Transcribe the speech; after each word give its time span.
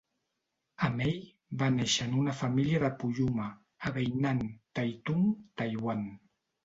A-mei 0.87 1.13
va 1.59 1.67
néixer 1.75 2.07
en 2.11 2.17
una 2.21 2.33
família 2.39 2.81
de 2.85 2.91
Puyuma, 3.03 3.51
a 3.89 3.93
Beinan, 3.99 4.41
Taitung, 4.81 5.29
Taiwan. 5.63 6.03